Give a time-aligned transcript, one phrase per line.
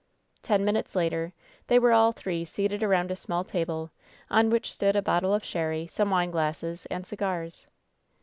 [0.41, 1.31] Ten minutes later
[1.67, 3.91] they were all three seated around a small table,
[4.31, 7.67] on which stood a bottle of sherry, some wineglasses, and cigars.